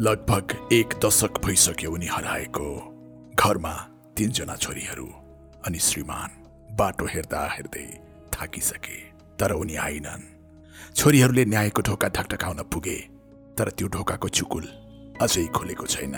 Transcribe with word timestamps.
लगभग 0.00 0.72
एक 0.72 0.94
दशक 1.04 1.38
भइसक्यो 1.44 1.90
उनी 1.90 2.06
हराएको 2.06 2.68
घरमा 3.38 3.72
तिनजना 4.16 4.56
छोरीहरू 4.56 5.06
अनि 5.66 5.78
श्रीमान। 5.78 6.30
बाटो 6.74 7.06
हेर्दा 7.06 7.42
हेर्दै 7.52 7.86
थाकिसके 8.34 8.96
तर 9.38 9.52
उनी 9.52 9.76
आइनन्। 9.76 10.22
छोरीहरूले 10.96 11.44
न्यायको 11.44 11.82
ढोका 11.82 12.08
ढकढकाउन 12.08 12.62
पुगे 12.74 12.96
तर 13.54 13.70
त्यो 13.70 13.88
ढोकाको 13.88 14.28
चुकुल 14.28 14.66
अझै 15.22 15.46
खुलेको 15.46 15.86
छैन। 15.86 16.16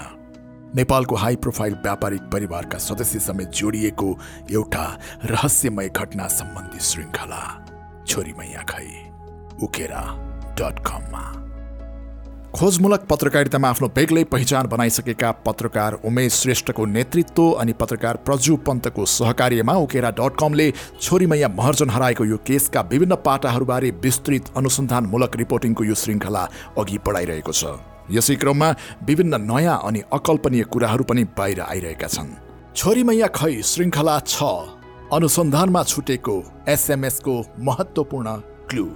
नेपालको 0.75 1.15
हाई 1.15 1.37
प्रोफाइल 1.37 1.75
व्यापारिक 1.75 2.23
परिवारका 2.33 2.79
सदस्य 2.79 3.21
समेत 3.21 3.49
जोडिएको 3.53 4.09
एउटा 4.53 4.87
रहस्यमय 5.25 5.89
घटना 5.89 6.29
सम्बन्धी 6.33 6.81
श्रृङ्खला 6.81 7.43
छोरी 8.09 8.33
मैया 8.33 8.63
खै 8.63 8.89
उकेरा 9.61 10.05
डट 10.57 10.81
कममा। 10.81 11.25
खोजमूलक 12.57 13.03
पत्रकारितामा 13.09 13.69
आफ्नो 13.69 13.89
बेग्लै 13.97 14.23
पहिचान 14.33 14.67
बनाइसकेका 14.67 15.31
पत्रकार 15.47 15.93
उमेश 16.09 16.33
श्रेष्ठको 16.35 16.85
नेतृत्व 16.87 17.43
अनि 17.63 17.73
पत्रकार 17.81 18.17
प्रजु 18.27 18.57
पन्तको 18.67 19.05
सहकार्यमा 19.15 19.75
उकेरा 19.85 20.11
डट 20.21 20.37
कमले 20.41 20.71
छोरीमैया 21.01 21.49
महर्जन 21.59 21.91
हराएको 21.91 22.25
यो 22.25 22.37
केसका 22.47 22.81
विभिन्न 22.93 23.15
पाटाहरूबारे 23.27 23.91
विस्तृत 24.03 24.51
अनुसन्धानमूलक 24.57 25.37
रिपोर्टिङको 25.37 25.85
यो 25.85 25.95
श्रृङ्खला 26.03 26.49
अघि 26.81 26.99
बढाइरहेको 27.07 27.53
छ। 27.53 27.77
यसै 28.17 28.37
क्रममा 28.41 28.75
विभिन्न 29.05 29.45
नयाँ 29.53 29.79
अनि 29.85 30.03
अकल्पनीय 30.13 30.65
कुराहरू 30.73 31.05
पनि 31.05 31.25
बाहिर 31.37 31.61
आइरहेका 31.61 32.09
छन्। 32.09 32.37
छोरीमैया 32.73 33.29
खै 33.37 33.55
श्रृङ्खला 33.63 34.21
छ? 34.33 34.37
अनुसन्धानमा 35.13 35.83
छुटेको 35.93 36.37
एसएमएसको 36.69 37.35
महत्त्वपूर्ण 37.69 38.41
क्लु। 38.71 38.87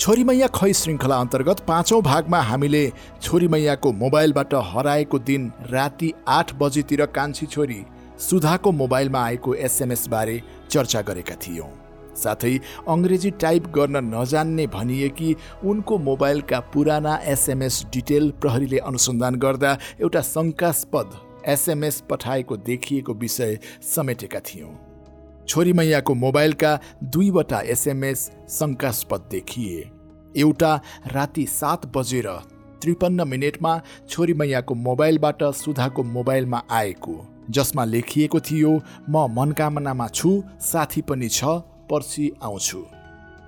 छोरीमैया 0.00 0.46
खै 0.48 0.72
श्रृङ्खला 0.72 1.16
अन्तर्गत 1.20 1.58
पाँचौँ 1.66 2.00
भागमा 2.02 2.38
हामीले 2.42 2.80
छोरीमैयाको 3.22 3.92
मोबाइलबाट 3.94 4.54
हराएको 4.68 5.18
दिन 5.20 5.42
राति 5.70 6.12
आठ 6.28 6.54
बजीतिर 6.56 7.04
कान्छी 7.16 7.46
छोरी 7.46 7.76
सुधाको 8.18 8.72
मोबाइलमा 8.72 9.24
आएको 9.24 9.54
एसएमएसबारे 9.68 10.40
चर्चा 10.70 11.02
गरेका 11.02 11.34
थियौँ। 11.44 11.68
साथै 12.16 12.54
अङ्ग्रेजी 12.88 13.30
टाइप 13.44 13.66
गर्न 13.76 14.04
नजान्ने 14.08 14.66
भनिए 14.72 15.08
कि 15.20 15.36
उनको 15.64 15.98
मोबाइलका 16.08 16.60
पुराना 16.72 17.20
एसएमएस 17.36 17.84
डिटेल 17.92 18.30
प्रहरीले 18.40 18.78
अनुसन्धान 18.88 19.34
गर्दा 19.36 19.78
एउटा 20.00 20.20
शङ्कास्पद 20.34 21.16
एसएमएस 21.46 22.02
पठाएको 22.10 22.56
देखिएको 22.56 23.14
विषय 23.20 23.58
समेटेका 23.94 24.40
थियौँ। 24.48 24.78
छोरी 25.48 25.72
मैयाको 25.72 26.14
मोबाइलका 26.14 26.78
दुईवटा 27.04 27.60
एसएमएस 27.74 28.30
शङ्कास्पद 28.50 29.28
देखिए। 29.30 29.90
एउटा 30.36 30.74
राति 31.06 31.46
सात 31.46 31.86
बजेर 31.96 32.28
त्रिपन्न 32.82 33.28
मिनटमा 33.28 33.80
छोरी 34.08 34.34
मैयाको 34.34 34.74
मोबाइलबाट 34.74 35.42
सुधाको 35.54 36.02
मोबाइलमा 36.02 36.62
आएको 36.70 37.16
जसमा 37.50 37.84
लेखिएको 37.84 38.40
थियो 38.40 38.80
म 39.10 39.26
मनकामनामा 39.30 40.08
छु 40.08 40.42
साथी 40.60 41.02
पनि 41.02 41.28
छ 41.28 41.44
पर्सि 41.90 42.30
आउँछु 42.42 42.84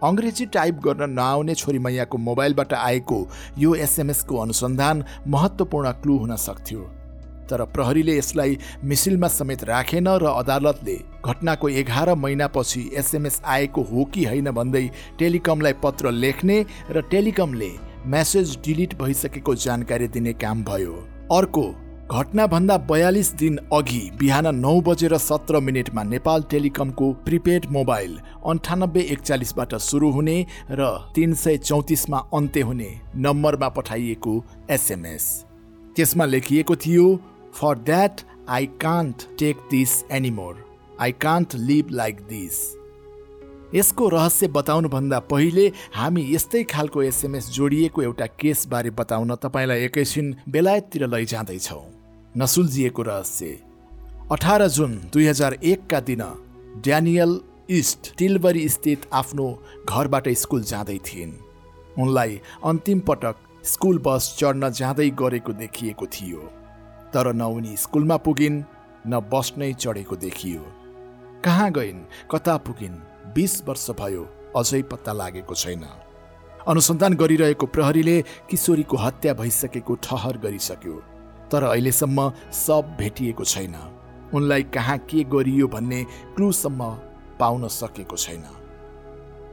अङ्ग्रेजी 0.05 0.47
टाइप 0.47 0.81
गर्न 0.85 1.11
नआउने 1.11 1.55
छोरी 1.55 1.79
मैयाको 1.79 2.19
मोबाइलबाट 2.19 2.73
आएको 2.75 3.29
यो 3.59 3.75
एसएमएसको 3.75 4.37
अनुसन्धान 4.37 5.05
महत्त्वपूर्ण 5.27 5.93
क्लु 5.93 6.17
हुन 6.17 6.37
सक्थ्यो। 6.37 7.02
तर 7.51 7.65
प्रहरीले 7.75 8.17
यसलाई 8.19 8.59
मिसिलमा 8.85 9.29
समेत 9.29 9.65
राखेन 9.65 10.09
र 10.09 10.33
अदालतले 10.33 10.97
घटनाको 11.25 11.69
एघार 11.69 12.15
महिनापछि 12.15 12.83
एसएमएस 12.95 13.41
आएको 13.45 13.83
हो 13.83 14.05
कि 14.05 14.25
होइन 14.25 14.51
भन्दै 14.51 14.89
टेलिकमलाई 15.19 15.73
पत्र 15.83 16.11
लेख्ने 16.13 16.65
र 16.91 17.01
टेलिकमले 17.11 17.71
मेसेज 18.07 18.59
डिलिट 18.65 18.95
भइसकेको 19.03 19.55
जानकारी 19.55 20.09
दिने 20.09 20.33
काम 20.35 20.65
भयो। 20.65 20.95
अर्को 21.33 21.65
घटनाभन्दा 22.13 22.77
बयालिस 22.89 23.33
दिन 23.35 23.59
अघि 23.73 24.01
बिहान 24.19 24.47
नौ 24.55 24.81
बजेर 24.81 25.17
सत्र 25.19 25.61
मिनटमा 25.61 26.03
नेपाल 26.05 26.43
टेलिकमको 26.51 27.13
प्रिपेड 27.25 27.67
मोबाइल 27.73 28.19
अन्ठानब्बे 28.47 29.01
एकचालिसबाट 29.13 29.75
सुरु 29.81 30.11
हुने 30.11 30.35
र 30.71 30.91
तिन 31.15 31.35
सय 31.35 31.57
चौतिसमा 31.59 32.19
अन्त्य 32.35 32.61
हुने 32.61 32.91
नम्बरमा 33.17 33.69
पठाइएको 33.69 34.35
एसएमएस। 34.71 35.29
त्यसमा 35.97 36.25
लेखिएको 36.25 36.77
थियो 36.77 37.07
for 37.55 37.79
that 37.79 38.21
I 38.49 38.67
can't 38.83 39.23
take 39.39 39.57
this 39.71 39.91
anymore 40.11 40.65
I 41.01 41.13
can't 41.13 41.55
live 41.55 41.91
like 41.91 42.21
this 42.29 42.61
यसको 43.75 44.09
रहस्य 44.09 44.49
बताउनुभन्दा 44.49 45.19
पहिले 45.31 45.67
हामी 45.95 46.23
यस्तै 46.35 46.63
खालको 46.65 47.03
एसएमएस 47.03 47.51
जोडिएको 47.51 48.03
एउटा 48.03 48.27
केसबारे 48.41 48.91
बताउन 48.91 49.35
तपाईँलाई 49.35 49.85
एकैछिन 49.85 50.35
बेलायततिर 50.49 51.07
लैजाँदैछौँ। 51.07 51.85
नसुल्झिएको 52.35 53.03
रहस्य। 53.03 53.59
अठार 54.33 54.67
जुन 54.69 55.01
दुई 55.13 55.27
हजार 55.27 55.59
एकका 55.65 56.01
दिन 56.01 56.23
ड्यानियल 56.85 57.41
इस्ट 57.71 58.15
टिलबरी 58.19 58.69
स्थित 58.69 59.09
आफ्नो 59.13 59.47
घरबाट 59.89 60.29
स्कुल 60.29 60.63
जाँदै 60.63 60.99
थिइन्। 61.07 61.33
उनलाई 61.99 62.41
अन्तिम 62.65 63.01
पटक 63.01 63.37
स्कुल 63.65 63.99
बस 64.07 64.37
चढ्न 64.39 64.71
जाँदै 64.71 65.11
गरेको 65.11 65.53
देखिएको 65.53 66.07
थियो। 66.07 66.51
तर 67.15 67.33
न 67.33 67.43
उनी 67.43 67.77
स्कुलमा 67.77 68.17
पुगिन् 68.17 68.63
न 69.07 69.21
बस 69.33 69.53
नै 69.59 69.73
चढेको 69.75 70.17
देखियो। 70.17 70.63
कहाँ 71.45 71.71
गइन् 71.73 72.01
कता 72.31 72.57
पुगिन् 72.67 73.03
बिस 73.35 73.63
वर्ष 73.69 73.91
भयो 74.01 74.23
अझै 74.57 74.83
पत्ता 74.91 75.13
लागेको 75.13 75.55
छैन। 75.55 75.85
अनुसन्धान 76.69 77.15
गरिरहेको 77.15 77.67
प्रहरीले 77.67 78.17
किशोरीको 78.51 78.97
हत्या 78.97 79.33
भइसकेको 79.35 79.95
ठहर 80.03 80.39
गरिसक्यो 80.39 80.97
तर 81.51 81.63
अहिलेसम्म 81.65 82.31
सब 82.57 82.97
भेटिएको 82.99 83.45
छैन। 83.45 83.75
उनलाई 84.35 84.63
कहाँ 84.75 84.99
के 85.05 85.25
गरियो 85.29 85.69
भन्ने 85.69 86.03
क्लुसम्म 86.37 86.91
पाउन 87.41 87.69
सकेको 87.71 88.17
छैन। 88.17 88.45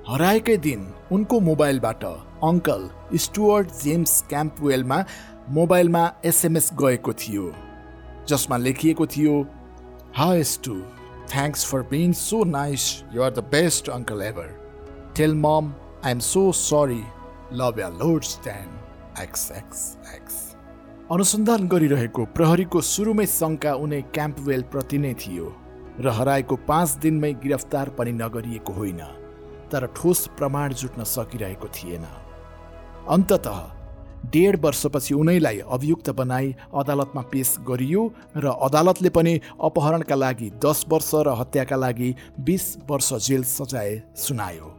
हराएकै 0.07 0.57
दिन 0.57 0.81
उनको 1.11 1.39
मोबाइलबाट 1.39 2.03
अङ्कल 2.43 2.89
स्टुअर्ट 3.17 3.67
जेम्स 3.81 4.21
क्याम्पवेलमा 4.29 5.03
मोबाइलमा 5.51 6.01
एसएमएस 6.25 6.69
गएको 6.73 7.13
थियो 7.13 7.51
जसमा 8.29 8.57
लेखिएको 8.57 9.05
थियो 9.07 9.35
हाइस 10.15 10.59
to 10.63 10.75
thanks 11.31 11.65
for 11.65 11.81
being 11.81 12.13
so 12.13 12.43
nice 12.43 12.83
you 13.13 13.23
are 13.23 13.31
the 13.31 13.39
best 13.51 13.89
uncle 13.89 14.21
ever 14.21 14.51
tell 15.15 15.33
mom 15.35 15.71
I 16.05 16.11
am 16.11 16.19
so 16.19 16.51
sorry 16.51 17.03
love 17.53 17.79
ya 17.79 17.87
load 17.87 18.23
stand 18.23 19.21
x 19.21 19.51
x 19.51 19.81
x 20.15 20.37
अनुसन्धान 21.11 21.67
गरिरहेको 21.67 22.25
प्रहरीको 22.37 22.81
सुरुमै 22.81 23.25
शङ्का 23.25 23.73
उनै 23.73 24.01
क्याम्पवेल 24.01 24.61
प्रति 24.71 24.97
नै 24.97 25.13
थियो 25.13 25.55
र 25.99 26.09
हराएको 26.09 26.55
पाँच 26.67 26.95
दिनमै 27.01 27.33
गिरफ्तार 27.33 27.89
पनि 27.89 28.11
नगरिएको 28.11 28.73
होइन 28.73 29.01
तर 29.71 29.85
ठोस 29.95 30.25
प्रमाण 30.37 30.73
जुट्न 30.73 31.03
सकिरहेको 31.03 31.67
थिएन। 31.67 32.05
अन्तत 33.09 33.47
डेढ 34.25 34.55
वर्षपछि 34.61 35.13
उनैलाई 35.13 35.59
अभियुक्त 35.71 36.09
बनाई 36.09 36.55
अदालतमा 36.75 37.21
पेश 37.31 37.55
गरियो 37.67 38.01
र 38.37 38.47
अदालतले 38.61 39.09
पनि 39.09 39.39
अपहरणका 39.61 40.15
लागि 40.15 40.49
दस 40.65 40.85
वर्ष 40.89 41.11
र 41.27 41.35
हत्याका 41.39 41.75
लागि 41.75 42.13
बिस 42.39 42.65
वर्ष 42.89 43.13
जेल 43.27 43.43
सजाय 43.43 44.01
सुनायो। 44.17 44.75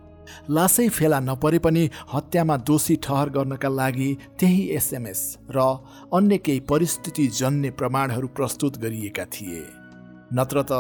लासै 0.51 0.89
फेला 0.89 1.19
नपरे 1.21 1.59
पनि 1.59 1.89
हत्यामा 2.15 2.57
दोषी 2.57 2.97
ठहर 2.97 3.29
गर्नका 3.29 3.69
लागि 3.69 4.11
त्यही 4.41 4.63
एसएमएस 4.77 5.23
र 5.51 5.59
अन्य 6.15 6.39
केही 6.39 6.61
परिस्थिति 6.71 7.27
जन्य 7.41 7.71
प्रमाणहरू 7.71 8.29
प्रस्तुत 8.29 8.79
गरिएका 8.79 9.25
थिए। 9.25 9.63
नत्र 10.35 10.63
त 10.63 10.73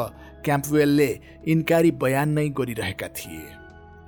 क्याम्पवेलले 0.44 1.10
इन्कारी 1.48 1.90
बयान 1.90 2.28
नै 2.30 2.48
गरिरहेका 2.48 3.08
थिए। 3.08 3.59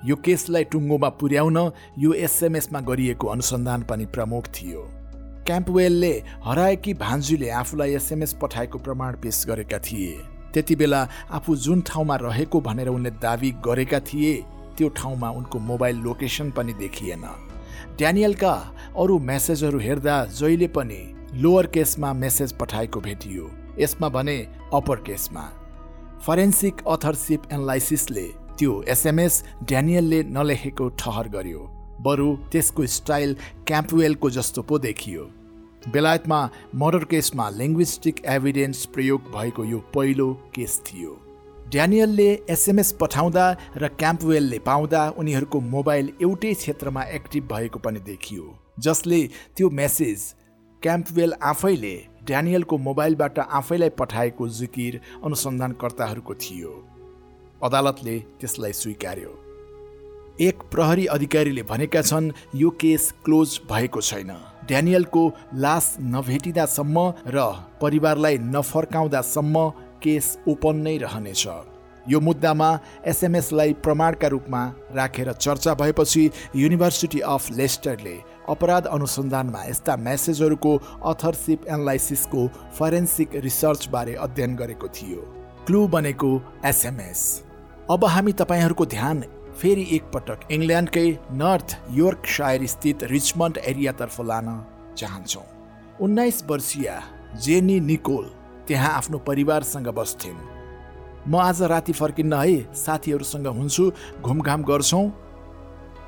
यो 0.05 0.15
केसलाई 0.15 0.63
टुङ्गोमा 0.63 1.09
पुर्याउन 1.09 1.57
यो 1.99 2.13
एसएमएसमा 2.13 2.79
गरिएको 2.79 3.27
अनुसन्धान 3.27 3.83
पनि 3.83 4.05
प्रमुख 4.05 4.47
थियो। 4.47 4.81
क्याम्पवेलले 5.47 6.11
हराएकी 6.43 6.93
भान्जुले 6.93 7.49
आफूलाई 7.51 7.93
एसएमएस 7.95 8.33
पठाएको 8.41 8.77
प्रमाण 8.79 9.15
पेश 9.15 9.43
गरेका 9.47 9.79
थिए। 9.79 10.11
त्यति 10.53 10.75
बेला 10.75 11.07
आफू 11.31 11.55
जुन 11.55 11.81
ठाउँमा 11.81 12.15
रहेको 12.15 12.61
भनेर 12.61 12.87
उनले 12.87 13.11
दावी 13.23 13.51
गरेका 13.65 13.99
थिए 13.99 14.33
त्यो 14.77 14.89
ठाउँमा 14.89 15.29
उनको 15.29 15.59
मोबाइल 15.59 15.97
लोकेसन 15.97 16.51
पनि 16.51 16.73
देखिएन। 16.73 17.25
ड्यानियलका 17.97 18.53
अरू 18.97 19.19
मेसेजहरू 19.19 19.79
हेर्दा 19.79 20.25
जहिले 20.25 20.67
पनि 20.67 21.01
लोवर 21.33 21.67
केसमा 21.67 22.13
मेसेज 22.13 22.53
पठाएको 22.53 22.99
भेटियो। 22.99 23.49
यसमा 23.79 24.09
भने 24.09 24.37
अप्पर 24.73 24.95
केसमा। 25.07 25.49
फरेन्सिक 26.25 26.87
अथरसिप 26.87 27.41
एनालाइसिसले 27.51 28.27
त्यो 28.57 28.81
एसएमएस 28.89 29.43
ड्यानियलले 29.63 30.23
नलेखेको 30.29 30.89
ठहर 30.99 31.27
गर्यो। 31.29 31.61
बरु 32.01 32.35
त्यसको 32.51 32.85
स्टाइल 32.95 33.35
क्याम्पवेलको 33.67 34.29
जस्तो 34.29 34.61
पो 34.61 34.79
देखियो। 34.79 35.23
बेलायतमा 35.89 36.39
मर्डर 36.75 37.03
केसमा 37.11 37.49
लिङ्ग्विस्टिक 37.51 38.23
एभिडेन्स 38.27 38.85
प्रयोग 38.93 39.31
भएको 39.31 39.65
यो 39.65 39.79
पहिलो 39.95 40.33
केस 40.55 40.81
थियो। 40.87 41.19
ड्यानियलले 41.69 42.29
एसएमएस 42.49 42.91
पठाउँदा 43.01 43.45
र 43.77 43.87
क्याम्पवेलले 43.99 44.59
पाउँदा 44.59 45.01
उनीहरूको 45.17 45.59
मोबाइल 45.59 46.11
एउटै 46.21 46.53
क्षेत्रमा 46.53 47.03
एक्टिभ 47.17 47.47
भएको 47.47 47.79
पनि 47.79 47.99
देखियो 47.99 48.45
जसले 48.79 49.21
त्यो 49.57 49.69
मेसेज 49.71 50.33
क्याम्पवेल 50.81 51.33
आफैले 51.43 51.95
ड्यानियलको 52.23 52.77
मोबाइलबाट 52.79 53.39
आफैलाई 53.39 53.89
पठाएको 53.99 54.47
जिकिर 54.49 54.99
अनुसन्धानकर्ताहरूको 55.25 56.33
थियो। 56.35 56.71
अदालतले 57.63 58.19
त्यसलाई 58.39 58.73
स्वीकार्यो। 58.73 59.31
एक 60.41 60.61
प्रहरी 60.71 61.05
अधिकारीले 61.05 61.63
भनेका 61.63 62.01
छन् 62.01 62.31
यो 62.55 62.69
केस 62.81 63.13
क्लोज 63.25 63.59
भएको 63.69 64.01
छैन। 64.01 64.31
ड्यानियलको 64.67 65.23
लास 65.55 65.95
नभेटिँदासम्म 66.01 66.97
र 67.27 67.37
परिवारलाई 67.81 68.37
नफर्काउँदासम्म 68.37 69.69
केस 70.03 70.37
ओपन 70.47 70.75
नै 70.77 70.97
रहनेछ। 70.97 71.47
यो 72.09 72.19
मुद्दामा 72.19 72.69
एसएमएसलाई 73.07 73.73
प्रमाणका 73.83 74.27
रूपमा 74.27 74.61
राखेर 74.95 75.31
चर्चा 75.33 75.73
भएपछि 75.73 76.23
युनिभर्सिटी 76.55 77.19
अफ 77.19 77.51
लेस्टरले 77.51 78.17
अपराध 78.49 78.87
अनुसन्धानमा 78.87 79.63
यस्ता 79.63 79.95
म्यासेजहरूको 79.97 80.75
अथरसिप 81.05 81.67
एनालाइसिसको 81.67 82.47
फरेन्सिक 82.79 83.35
रिसर्चबारे 83.47 84.13
अध्ययन 84.15 84.55
गरेको 84.55 84.87
थियो। 84.89 85.21
क्लु 85.67 85.87
बनेको 85.87 86.31
एसएमएस। 86.65 87.21
अब 87.91 88.03
हामी 88.05 88.31
तपाईँहरूको 88.31 88.85
ध्यान 88.85 89.21
फेरि 89.59 89.81
एकपटक 89.91 90.51
इङ्ल्यान्डकै 90.51 91.07
नर्थ 91.31 91.75
योर्कसायर 91.91 92.65
स्थित 92.65 93.03
रिचमन्ड 93.03 93.57
एरियातर्फ 93.59 94.19
लान 94.21 94.47
चाहन्छौँ। 94.97 95.43
उन्नाइस 95.99 96.43
वर्षीय 96.47 96.87
जेनी 97.43 97.79
निकोल 97.79 98.25
त्यहाँ 98.67 98.91
आफ्नो 98.97 99.17
परिवारसँग 99.27 99.87
बस्थेन्। 99.99 100.37
म 101.27 101.35
आज 101.37 101.61
राति 101.63 101.93
फर्किन्न 101.93 102.33
है 102.33 102.55
साथीहरूसँग 102.73 103.47
हुन्छु 103.47 103.91
घुमघाम 104.21 104.63
गर्छौँ। 104.63 105.09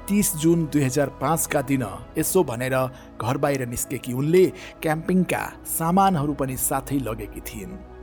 तिस 0.08 0.36
जुन 0.36 0.66
दुई 0.72 0.84
हजार 0.84 1.10
पाँचका 1.22 1.62
दिन 1.62 1.84
यसो 2.18 2.44
भनेर 2.44 2.76
घर 3.20 3.38
बाहिर 3.38 3.66
निस्केकी 3.68 4.14
उनले 4.14 4.46
क्याम्पिङका 4.82 5.44
सामानहरू 5.68 6.34
पनि 6.40 6.58
साथै 6.58 7.00
लगेकी 7.04 7.42
थिइन्। 7.42 7.95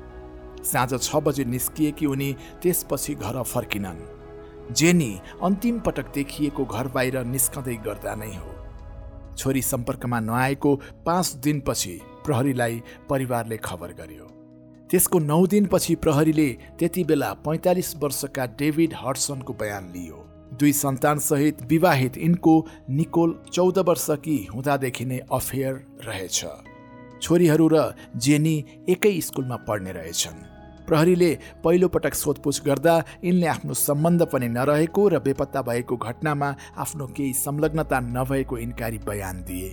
साँझ 0.64 1.02
छ 1.02 1.16
बजे 1.16 1.44
निस्किएकी 1.44 2.06
उनी 2.06 2.32
त्यसपछि 2.62 3.14
घर 3.14 3.42
फर्किनन्। 3.44 4.00
जेनी 4.72 5.12
अन्तिम 5.42 5.78
पटक 5.80 6.12
देखिएको 6.14 6.64
घर 6.64 6.88
बाहिर 6.88 7.24
निस्कँदै 7.24 7.76
गर्दा 7.84 8.14
नै 8.14 8.34
हो। 8.34 8.50
छोरी 9.36 9.62
सम्पर्कमा 9.62 10.20
नआएको 10.20 10.74
पाँच 11.06 11.32
दिनपछि 11.44 12.00
प्रहरीलाई 12.24 12.82
परिवारले 13.10 13.56
खबर 13.56 13.92
गर्यो। 13.92 14.26
त्यसको 14.90 15.18
नौ 15.18 15.46
दिनपछि 15.46 15.94
प्रहरीले 15.94 16.48
त्यति 16.78 17.04
बेला 17.04 17.32
पैँतालिस 17.44 17.94
वर्षका 17.96 18.46
डेभिड 18.58 18.94
हर्सनको 18.94 19.52
बयान 19.52 19.90
लियो। 19.92 20.18
दुई 20.52 20.72
सन्तानसहित 20.72 21.62
विवाहित 21.62 22.18
यिनको 22.18 22.54
निकोल 22.90 23.30
चौध 23.52 23.78
वर्षकी 23.88 24.36
हुँदादेखि 24.54 25.04
नै 25.04 25.18
अफेयर 25.32 25.74
रहेछ। 26.06 26.44
छोरीहरू 27.22 27.68
र 27.72 27.94
जेनी 28.16 28.56
एकै 28.88 29.20
स्कुलमा 29.20 29.56
पढ्ने 29.68 29.92
रहेछन्। 29.92 30.51
प्रहरीले 30.92 31.28
पहिलोपटक 31.64 32.14
सोधपुछ 32.14 32.62
गर्दा 32.62 32.94
यिनले 33.24 33.46
आफ्नो 33.46 33.74
सम्बन्ध 33.74 34.22
पनि 34.32 34.48
नरहेको 34.48 35.02
र 35.08 35.18
बेपत्ता 35.18 35.60
भएको 35.64 35.96
घटनामा 35.96 36.48
आफ्नो 36.76 37.06
केही 37.16 37.32
संलग्नता 37.34 38.00
नभएको 38.00 38.58
इन्कारी 38.58 38.98
बयान 39.06 39.40
दिए। 39.42 39.70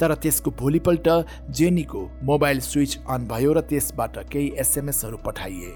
तर 0.00 0.14
त्यसको 0.14 0.50
भोलिपल्ट 0.58 1.08
जेनीको 1.50 2.02
मोबाइल 2.22 2.60
स्विच 2.60 2.98
अन 3.08 3.26
भयो 3.26 3.52
र 3.52 3.60
त्यसबाट 3.64 4.18
केही 4.28 4.52
एसएमएसहरू 4.60 5.16
पठाइए। 5.26 5.72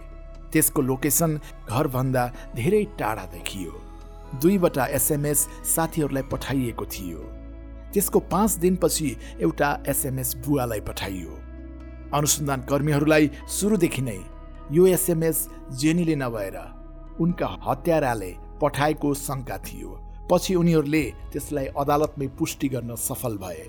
त्यसको 0.53 0.83
लोकेसन 0.83 1.39
घरभन्दा 1.69 2.27
धेरै 2.57 2.83
टाढा 2.99 3.25
देखियो। 3.33 3.73
दुईवटा 4.43 4.87
एसएमएस 4.99 5.47
साथीहरूलाई 5.75 6.23
पठाइएको 6.33 6.87
थियो। 6.87 7.23
त्यसको 7.93 8.21
पाँच 8.29 8.59
दिनपछि 8.59 9.09
एउटा 9.41 9.71
एसएमएस 9.89 10.37
बुवालाई 10.45 10.81
पठाइयो। 10.91 11.33
अनुसन्धान 12.15 12.61
कर्मीहरूलाई 12.69 13.31
सुरुदेखि 13.49 14.03
नै 14.03 14.19
यो 14.73 14.87
एसएमएस 14.87 15.49
जेनीले 15.81 16.17
नभएर 16.17 16.57
उनका 17.21 17.47
हत्याराले 17.67 18.33
पठाएको 18.61 19.13
शङ्का 19.17 19.57
थियो। 19.67 19.91
पछि 20.31 20.55
उनीहरूले 20.55 21.03
त्यसलाई 21.33 21.67
अदालतमै 21.77 22.27
पुष्टि 22.39 22.69
गर्न 22.69 22.95
सफल 22.99 23.37
भए। 23.39 23.65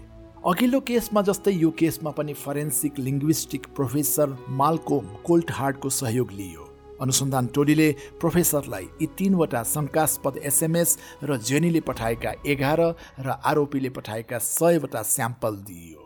अघिल्लो 0.46 0.80
केसमा 0.88 1.22
जस्तै 1.22 1.52
यो 1.54 1.72
केसमा 1.80 2.12
पनि 2.12 2.34
फरेन्सिक 2.36 3.00
लिङ्ग्विस्टिक 3.00 3.68
प्रोफेसर 3.76 4.38
मालकोम 4.60 5.06
कोल्टहार्डको 5.26 5.90
सहयोग 5.92 6.32
लियो। 6.32 6.70
अनुसन्धान 7.02 7.48
टोलीले 7.56 7.90
प्रोफेसरलाई 8.22 8.88
यी 9.02 9.08
तिनवटा 9.18 9.64
शङ्कास्पद 9.74 10.38
एसएमएस 10.46 10.98
र 11.24 11.38
जेनीले 11.50 11.82
पठाएका 11.90 12.34
एघार 12.48 12.82
र 13.20 13.40
आरोपीले 13.44 13.90
पठाएका 13.98 14.38
सयवटा 14.40 15.02
स्याम्पल 15.12 15.56
दिइयो 15.68 16.03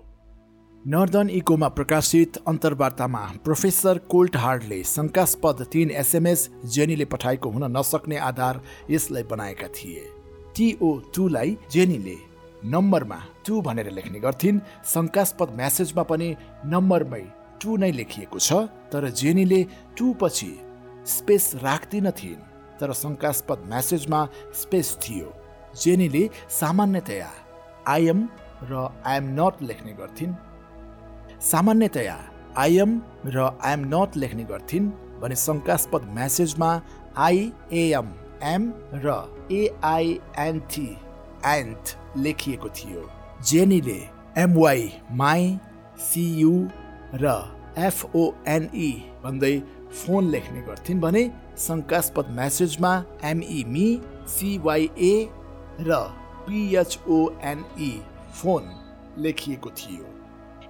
नर्दन 0.85 1.29
इकोमा 1.29 1.67
प्रकाशित 1.67 2.37
अन्तर्वार्तामा 2.47 3.19
प्रोफेसर 3.43 3.97
कोल्टहार्डले 4.11 4.83
शङ्कास्पद 4.83 5.65
तीन 5.71 5.89
एसएमएस 5.91 6.49
जेनीले 6.65 7.05
पठाएको 7.05 7.49
हुन 7.49 7.63
नसक्ने 7.77 8.17
आधार 8.17 8.61
यसलाई 8.89 9.23
बनाएका 9.31 9.67
थिए। 9.75 10.03
टिओ 10.55 10.91
टूलाई 11.15 11.57
जेनीले 11.71 12.15
नम्बरमा 12.71 13.19
टु 13.45 13.61
भनेर 13.61 13.91
लेख्ने 13.91 14.19
गर्थिन्। 14.19 14.63
शङ्कास्पद 14.93 15.49
म्यासेजमा 15.59 16.03
पनि 16.07 16.29
नम्बरमै 16.71 17.23
टु 17.59 17.77
नै 17.77 17.91
लेखिएको 17.91 18.39
छ 18.39 18.63
तर 18.87 19.09
जेनीले 19.11 19.61
टु 19.97 20.13
पछि 20.21 20.51
स्पेस 21.17 21.51
राख्दिन 21.67 22.11
थिइन्। 22.15 22.47
तर 22.79 22.93
शङ्कास्पद 23.03 23.59
म्यासेजमा 23.67 24.25
स्पेस 24.55 24.97
थियो। 25.03 25.29
जेनीले 25.83 26.23
सामान्यतया 26.61 27.31
आइएम 27.93 28.27
र 28.71 28.73
आइएम 29.03 29.25
नट 29.35 29.55
लेख्ने 29.69 29.93
गर्थिन्। 30.01 30.46
सामान्यतया 31.41 32.17
आइएम 32.57 32.99
र 33.25 33.49
आइएम 33.61 33.81
नट 33.93 34.15
लेख्ने 34.17 34.43
गर्थिन् 34.43 34.89
भने 35.21 35.35
शङ्कास्पद 35.35 36.07
म्यासेजमा 36.13 36.69
आइएएम 37.25 38.07
एम 38.53 38.71
र 39.05 39.13
एआइएनटी 39.51 40.87
एन्थ 41.45 41.95
लेखिएको 42.25 42.69
थियो 42.77 43.03
जेनीले 43.49 43.99
एमवाई 44.43 44.89
माई 45.21 45.57
सियु 46.07 46.53
र 47.21 47.37
एफओएनई 47.85 48.91
भन्दै 49.23 49.55
फोन 49.93 50.29
लेख्ने 50.33 50.61
गर्थिन् 50.67 51.01
भने 51.01 51.23
शङ्कास्पद 51.67 52.35
म्यासेजमा 52.39 52.93
एमई 53.31 53.63
मी 53.73 53.87
सिवाइए 54.35 55.15
र 55.87 56.03
पिएचओएनई 56.47 57.91
फोन 58.33 58.63
लेखिएको 59.23 59.69
थियो। 59.79 60.16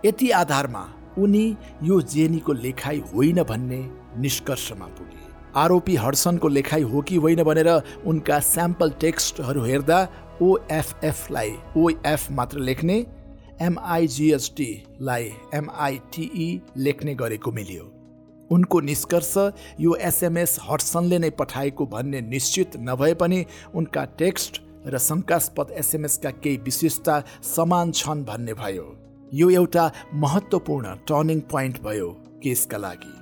यति 0.06 0.30
आधारमा 0.32 0.84
उनी 1.18 1.46
यो 1.84 2.02
जेनीको 2.04 2.54
लेखाइ 2.54 2.98
होइन 3.14 3.44
भन्ने 3.44 3.80
निष्कर्षमा 4.22 4.86
पुगे। 4.88 5.26
आरोपी 5.56 5.96
हडसनको 5.96 6.48
लेखाइ 6.48 6.82
हो 6.82 7.02
कि 7.02 7.16
होइन 7.16 7.44
भनेर 7.44 7.70
उनका 8.06 8.40
स्याम्पल 8.40 8.92
टेक्स्टहरू 9.02 9.64
हेर्दा 9.64 10.08
ओएफएफलाई 10.42 11.56
ओएफ 11.78 12.32
मात्र 12.32 12.60
लेख्ने 12.60 13.06
एमआइजिएसटीलाई 13.62 15.32
एमआइटिई 15.54 16.62
लेख्ने 16.78 17.16
गरेको 17.16 17.52
मिल्यो। 17.52 17.84
उनको 18.50 18.80
निष्कर्ष 18.82 19.34
यो 19.80 19.96
एसएमएस 20.02 20.58
हटसनले 20.70 21.20
नै 21.20 21.30
पठाएको 21.30 21.86
भन्ने 21.86 22.22
निश्चित 22.22 22.78
नभए 22.80 23.14
पनि 23.14 23.46
उनका 23.76 24.06
टेक्स्ट 24.18 24.62
र 24.88 24.98
शङ्कास्पद 25.00 25.72
एसएमएसका 25.78 26.32
केही 26.38 26.58
विशेषता 26.58 27.24
समान 27.56 27.92
छन् 27.92 28.24
भन्ने 28.26 28.54
भयो। 28.54 28.86
यो 29.34 29.50
एउटा 29.50 29.92
महत्त्वपूर्ण 30.14 30.94
टर्निङ 31.08 31.40
पोइन्ट 31.52 31.82
भयो 31.84 32.10
केसका 32.44 32.78
लागि। 32.78 33.14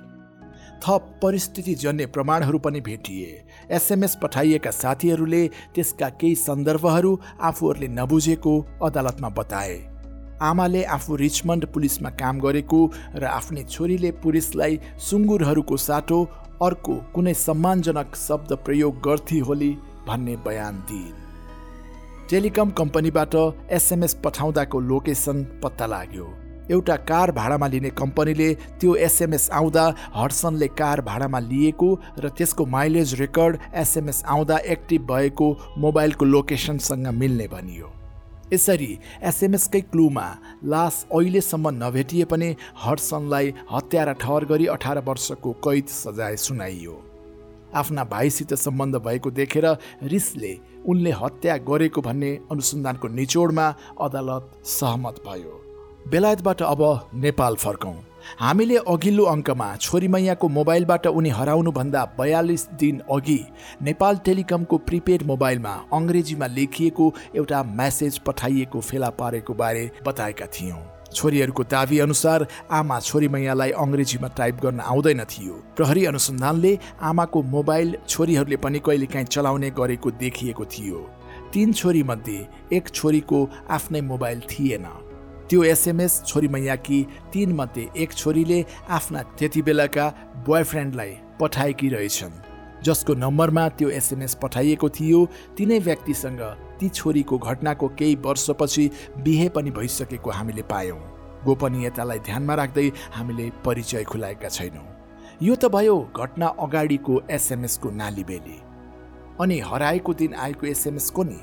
थप 0.86 1.08
परिस्थितिजन्य 1.22 2.06
प्रमाणहरू 2.06 2.58
पनि 2.58 2.80
भेटिए। 2.80 3.42
एसएमएस 3.70 4.16
पठाइएका 4.22 4.70
साथीहरूले 4.70 5.46
त्यसका 5.74 6.08
केही 6.20 6.34
सन्दर्भहरू 6.34 7.18
आफूहरूले 7.40 7.88
नबुझेको 7.88 8.54
अदालतमा 8.82 9.28
बताए। 9.28 9.76
आमाले 10.42 10.84
आफू 10.84 11.16
रिचमन्ड 11.16 11.66
पुलिसमा 11.66 12.10
काम 12.10 12.40
गरेको 12.40 12.80
र 13.14 13.24
आफ्नै 13.24 13.64
छोरीले 13.64 14.10
पुलिसलाई 14.22 14.78
सुँगुरहरूको 15.00 15.76
साटो 15.76 16.22
अर्को 16.62 16.94
कुनै 17.14 17.34
सम्मानजनक 17.34 18.16
शब्द 18.16 18.52
प्रयोग 18.64 19.00
गर्थी 19.00 19.38
होली 19.38 19.76
भन्ने 20.06 20.36
बयान 20.36 20.74
दिइन्। 20.88 21.25
टेलिकम 22.30 22.70
कम्पनीबाट 22.70 23.34
एसएमएस 23.70 24.14
पठाउँदाको 24.24 24.78
लोकेसन 24.82 25.42
पत्ता 25.62 25.86
लाग्यो। 25.86 26.26
एउटा 26.70 26.96
कार 27.06 27.32
भाडामा 27.32 27.66
लिने 27.66 27.90
कम्पनीले 27.90 28.48
त्यो 28.80 28.94
एसएमएस 28.98 29.48
आउँदा 29.52 29.84
हडसनले 30.14 30.68
कार 30.74 31.00
भाडामा 31.06 31.38
लिएको 31.40 31.92
र 32.18 32.28
त्यसको 32.28 32.66
माइलेज 32.66 33.14
रेकर्ड 33.20 33.58
एसएमएस 33.74 34.22
आउँदा 34.26 34.58
एक्टिभ 34.66 35.06
भएको 35.06 35.52
मोबाइलको 35.78 36.24
लोकेसनसँग 36.24 37.06
मिल्ने 37.14 37.48
भनियो। 37.48 37.92
यसरी 38.52 38.92
एसएमएसकै 39.22 39.80
क्लुमा 39.86 40.28
लास 40.66 41.06
अहिलेसम्म 41.14 41.78
नभेटिए 41.78 42.24
पनि 42.26 42.54
हडसनलाई 42.84 43.54
हत्या 43.72 44.04
र 44.04 44.12
ठहर 44.18 44.44
गरी 44.44 44.66
अठार 44.74 45.04
वर्षको 45.06 45.52
कैद 45.62 45.86
सजाय 45.94 46.36
सुनाइयो। 46.36 47.02
आफ्ना 47.74 48.04
भाइसित 48.04 48.54
सम्बन्ध 48.56 48.96
भएको 49.06 49.30
देखेर 49.30 49.66
रिसले 50.02 50.58
उनले 50.88 51.10
हत्या 51.12 51.56
गरेको 51.68 52.00
भन्ने 52.02 52.30
अनुसन्धानको 52.52 53.08
निचोडमा 53.08 53.66
अदालत 54.00 54.50
सहमत 54.64 55.22
भयो। 55.26 55.54
बेलायतबाट 56.10 56.62
अब 56.62 56.82
नेपाल 57.14 57.54
फर्कौँ। 57.56 57.94
हामीले 58.40 58.76
अघिल्लो 58.88 59.24
अङ्कमा 59.24 59.68
छोरी 59.76 60.08
मैयाको 60.08 60.48
मोबाइलबाट 60.48 61.06
उनी 61.06 61.30
हराउनुभन्दा 61.30 62.04
बयालिस 62.18 62.66
दिन 62.80 62.98
अघि 63.10 63.38
नेपाल 63.82 64.16
टेलिकमको 64.26 64.78
प्रिपेड 64.88 65.22
मोबाइलमा 65.26 65.74
अङ्ग्रेजीमा 65.92 66.46
लेखिएको 66.56 67.12
एउटा 67.36 67.62
म्यासेज 67.62 68.18
पठाइएको 68.26 68.80
फेला 68.80 69.10
पारेको 69.20 69.54
बारे 69.54 69.90
बताएका 70.06 70.46
थियौँ। 70.54 70.82
छोरीहरूको 71.16 71.62
दावी 71.64 71.98
अनुसार 71.98 72.46
आमा 72.70 72.98
छोरी 73.00 73.28
मैयालाई 73.28 73.70
अङ्ग्रेजीमा 73.74 74.28
टाइप 74.38 74.56
गर्न 74.62 74.80
आउँदैन 74.82 75.24
थियो। 75.24 75.54
प्रहरी 75.76 76.04
अनुसन्धानले 76.04 76.78
आमाको 77.02 77.42
मोबाइल 77.56 77.96
छोरीहरूले 78.08 78.56
पनि 78.56 78.78
कहिलेकाहीँ 78.86 79.26
चलाउने 79.26 79.70
गरेको 79.70 80.10
देखिएको 80.22 80.64
थियो। 80.64 80.98
तीन 81.52 81.72
छोरी 81.72 82.02
मध्ये 82.02 82.46
एक 82.72 82.88
छोरीको 82.88 83.38
आफ्नै 83.70 84.00
मोबाइल 84.02 84.40
थिएन। 84.50 84.86
त्यो 85.48 85.62
एसएमएस 85.64 86.22
छोरी 86.26 86.48
मैयाकी 86.48 87.00
तीन 87.32 87.52
मध्ये 87.52 87.88
एक 87.96 88.12
छोरीले 88.12 88.64
आफ्ना 88.90 89.22
त्यति 89.38 89.62
बेलाका 89.62 90.06
बोयफ्रेन्डलाई 90.46 91.12
पठाएकी 91.40 91.88
रहेछन्। 91.88 92.42
जसको 92.84 93.14
नम्बरमा 93.14 93.68
त्यो 93.68 93.88
एसएमएस 93.90 94.34
पठाइएको 94.42 94.88
थियो। 94.88 95.20
तिनै 95.56 95.78
व्यक्तिसँग 95.78 96.40
ती 96.80 96.88
छोरीको 96.88 97.38
घटनाको 97.38 97.88
केही 97.88 98.14
वर्षपछि 98.14 98.90
बिहे 99.18 99.48
पनि 99.48 99.70
भइसकेको 99.70 100.30
हामीले 100.30 100.62
पायौँ। 100.62 100.98
गोपनीयतालाई 101.44 102.18
ध्यानमा 102.18 102.54
राख्दै 102.54 102.92
हामीले 103.12 103.50
परिचय 103.64 104.04
खुलाएका 104.04 104.48
छैनौँ। 104.48 104.86
यो 105.42 105.54
त 105.54 105.64
भयो 105.64 106.08
घटना 106.16 106.46
अगाडिको 106.46 107.22
एसएमएसको 107.30 107.90
नालीबेली। 107.90 108.60
अनि 109.40 109.58
हराएको 109.58 110.14
दिन 110.14 110.34
आएको 110.34 110.66
एसएमएस 110.66 111.10
को 111.10 111.24
नि? 111.24 111.40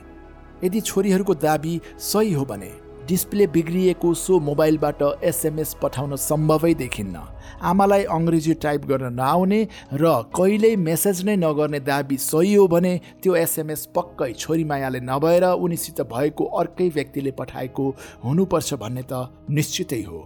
यदि 0.64 0.82
छोरीहरूको 0.82 1.34
दाबी 1.36 1.82
सही 2.00 2.34
हो 2.34 2.46
भने 2.46 2.72
डिस्प्ले 3.08 3.46
बिग्रिएको 3.48 4.14
सो 4.14 4.40
मोबाइलबाट 4.40 5.02
एसएमएस 5.24 5.74
पठाउन 5.82 6.16
सम्भवै 6.16 6.74
देखिन्न। 6.74 7.22
आमालाई 7.62 8.04
अङ्ग्रेजी 8.10 8.54
टाइप 8.64 8.86
गर्न 8.86 9.14
नआउने 9.14 9.62
र 9.94 10.12
कहिल्यै 10.32 10.76
मेसेज 10.76 11.24
नै 11.26 11.36
नगर्ने 11.36 11.80
दाबी 11.80 12.18
सही 12.18 12.54
हो 12.54 12.68
भने 12.68 12.94
त्यो 13.24 13.36
एसएमएस 13.36 13.86
पक्कै 13.96 14.32
छोरी 14.34 14.64
मायाले 14.64 15.00
नभएर 15.00 15.44
उनीसित 15.44 16.02
भएको 16.08 16.44
अर्कै 16.60 16.88
व्यक्तिले 16.90 17.32
पठाएको 17.32 17.90
हुनुपर्छ 18.24 18.74
भन्ने 18.74 19.04
त 19.12 19.28
निश्चितै 19.50 20.02
हो। 20.04 20.20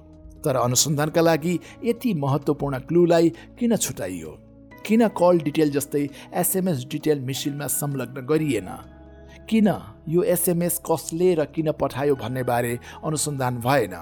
तर 0.46 0.56
अनुसन्धानका 0.56 1.22
लागि 1.22 1.60
यति 1.84 2.14
महत्त्वपूर्ण 2.14 2.80
क्लुलाई 2.80 3.30
किन 3.60 3.76
छुटाइयो? 3.76 4.38
किन 4.86 5.08
कल 5.18 5.40
डिटेल 5.40 5.72
जस्तै 5.72 6.04
एसएमएस 6.34 6.86
डिटेल 6.92 7.20
मिसिनमा 7.22 7.68
संलग्न 7.68 8.26
गरिएन? 8.26 8.70
किन 9.50 9.68
यो 10.10 10.24
एसएमएस 10.26 10.82
कसले 10.86 11.34
र 11.36 11.46
किन 11.48 11.72
पठायो 11.72 12.16
भन्ने 12.16 12.44
बारे 12.44 12.74
अनुसन्धान 13.06 13.58
भएन। 13.60 13.96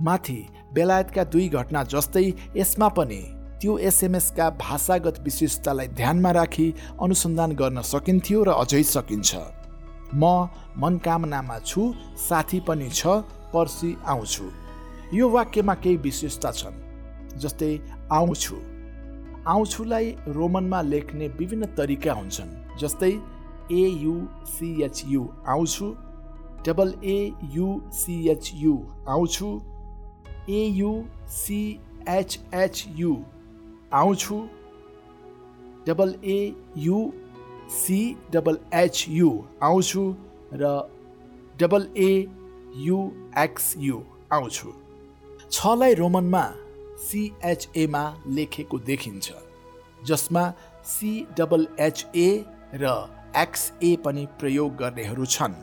माथि 0.00 0.38
बेलायतका 0.74 1.24
दुई 1.24 1.48
घटना 1.50 1.82
जस्तै 1.84 2.22
यसमा 2.56 2.88
पनि 2.88 3.20
त्यो 3.60 3.78
एसएमएसका 3.80 4.48
भाषागत 4.56 5.18
विशेषतालाई 5.20 5.88
ध्यानमा 5.98 6.30
राखी 6.30 6.68
अनुसन्धान 7.02 7.52
गर्न 7.52 7.82
सकिन्थ्यो 7.82 8.42
र 8.44 8.50
अझै 8.62 8.82
सकिन्छ। 8.94 9.30
म 10.14 10.22
मनकामनामा 10.78 11.58
छु 11.66 11.82
साथी 12.28 12.60
पनि 12.68 12.88
छ 12.90 13.26
पर्सि 13.50 13.90
आउँछु। 14.06 14.46
यो 15.14 15.28
वाक्यमा 15.28 15.74
केही 15.82 15.96
विशेषता 16.06 16.50
छन् 16.52 16.78
जस्तै 17.42 17.72
आउँछु। 18.12 18.56
आउँछुलाई 19.46 20.06
रोमनमा 20.28 20.80
लेख्ने 20.82 21.28
विभिन्न 21.38 21.66
तरिका 21.74 22.12
हुन्छन् 22.12 22.56
जस्तै 22.78 23.12
एयुसिएचयु 23.72 25.26
आउँछु 25.48 25.96
डबल 26.66 26.94
एयुसिएचयु 27.14 28.74
आउँछु 29.08 29.48
एयुसिएचएचयु 30.50 31.62
आउँछु 33.92 34.48
डबल 35.86 36.14
एयुसी 36.28 38.16
डबल 38.32 38.58
एचयु 38.74 39.30
आउँछु 39.62 40.14
र 40.54 40.88
डबल 41.60 41.88
एयुएक्सयु 41.98 44.00
आउँछु 44.32 44.72
छलाई 45.50 45.94
रोमनमा 45.94 46.44
सिएचएमा 47.00 48.16
लेखेको 48.28 48.80
देखिन्छ 48.80 49.32
जसमा 50.04 50.52
सी 50.86 51.26
डबल 51.38 51.66
एचए 51.80 52.44
र 52.74 53.19
एक्सए 53.36 53.96
पनि 54.04 54.26
प्रयोग 54.38 54.76
गर्नेहरू 54.76 55.24
छन्। 55.26 55.54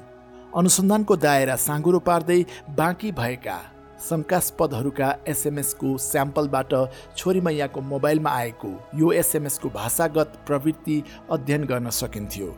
अनुसन्धानको 0.56 1.16
दायरा 1.16 1.56
साँगुरो 1.58 2.00
पार्दै 2.00 2.46
बाँकी 2.78 3.12
भएका 3.12 3.58
शङ्कास्पदहरूका 4.00 5.10
एसएमएसको 5.28 5.98
स्याम्पलबाट 6.00 6.74
छोरी 7.18 7.42
मैयाको 7.42 7.82
मोबाइलमा 7.82 8.32
आएको 8.32 8.70
यो 8.96 9.12
एसएमएसको 9.14 9.70
भाषागत 9.70 10.38
प्रवृत्ति 10.48 11.04
अध्ययन 11.32 11.64
गर्न 11.66 11.90
सकिन्थ्यो। 11.92 12.56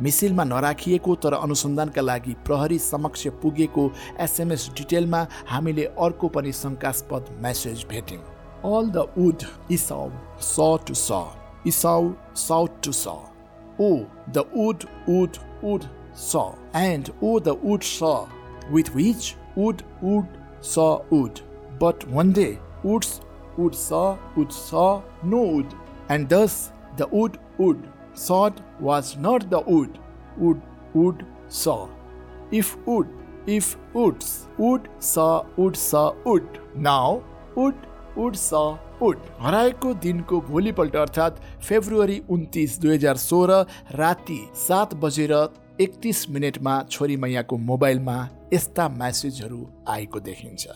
मिसिलमा 0.00 0.44
नराखिएको 0.44 1.14
तर 1.16 1.34
अनुसन्धानका 1.34 2.02
लागि 2.02 2.34
प्रहरी 2.46 2.78
समक्ष 2.78 3.26
पुगेको 3.42 3.90
एसएमएस 4.20 4.68
डिटेलमा 4.76 5.26
हामीले 5.48 5.84
अर्को 5.98 6.28
पनि 6.28 6.52
शङ्कास्पद 6.52 7.36
मेसेज 7.42 7.84
भेट्यौँ। 7.90 8.22
अल 8.68 8.90
द 8.90 9.08
वुड 9.18 9.42
इसाउ 9.70 10.10
स 10.40 10.56
टु 10.86 10.94
स 10.94 11.20
इसाउ 11.66 12.12
साउथ 12.36 12.82
टु 12.84 12.92
स 12.92 13.31
O 13.84 14.06
the 14.36 14.44
wood, 14.54 14.84
wood, 15.06 15.38
wood 15.60 15.86
saw, 16.12 16.46
and 16.72 17.10
O 17.20 17.38
the 17.38 17.54
wood 17.54 17.82
saw, 17.82 18.28
with 18.70 18.94
which 18.94 19.36
wood, 19.56 19.82
wood 20.00 20.28
saw 20.60 20.90
wood. 21.10 21.40
But 21.78 22.06
one 22.08 22.32
day 22.32 22.52
woods, 22.82 23.20
wood 23.56 23.74
saw, 23.74 24.18
wood 24.36 24.52
saw 24.52 25.02
no 25.22 25.40
wood, 25.54 25.74
and 26.08 26.28
thus 26.28 26.70
the 26.96 27.08
wood, 27.08 27.38
wood 27.58 27.80
sawed 28.14 28.62
was 28.78 29.16
not 29.16 29.50
the 29.50 29.60
wood, 29.60 29.98
wood, 30.36 30.62
wood 30.94 31.26
saw. 31.48 31.88
If 32.50 32.76
wood, 32.86 33.08
if 33.46 33.76
woods, 33.94 34.46
wood 34.58 34.88
saw, 34.98 35.44
wood 35.56 35.76
saw 35.76 36.14
wood. 36.24 36.46
Now 36.74 37.24
wood, 37.56 37.74
wood 38.14 38.36
saw 38.36 38.78
उड 39.02 39.18
हराएको 39.40 39.94
दिनको 39.94 40.40
भोलिपल्ट 40.40 40.96
अर्थात् 40.96 41.40
February 41.62 42.18
उन्तिस 42.30 42.78
दुई 42.80 42.94
हजार 42.94 43.16
सोह्र 43.16 43.52
राति 43.98 44.40
सात 44.56 44.94
बजेर 44.94 45.32
एकतिस 45.80 46.28
मिनटमा 46.30 46.74
छोरी 46.90 47.16
मैयाको 47.16 47.56
मोबाइलमा 47.58 48.16
यस्ता 48.52 48.88
म्यासेजहरू 48.88 49.60
आएको 49.88 50.20
देखिन्छ। 50.20 50.66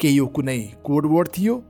के 0.00 0.08
यो 0.08 0.26
कुनै 0.26 0.58
कोडवर्ड 0.84 1.28
थियो? 1.28 1.62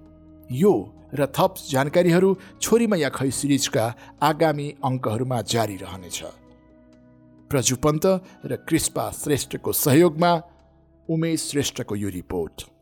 यो 0.53 0.75
र 1.15 1.27
थप 1.27 1.55
जानकारीहरू 1.71 2.37
छोरी 2.63 2.87
मैया 2.87 3.09
खै 3.09 3.31
सिरिजका 3.31 3.85
आगामी 4.23 4.69
अङ्कहरूमा 4.85 5.41
जारी 5.43 5.77
रहनेछ। 5.77 6.23
प्रजु 7.51 7.77
पन्त 7.77 8.07
र 8.45 8.57
क्रिस्पा 8.69 9.11
श्रेष्ठको 9.11 9.73
सहयोगमा 9.73 10.33
उमेश 11.09 11.51
श्रेष्ठको 11.51 11.97
यो 11.97 12.09
रिपोर्ट। 12.09 12.74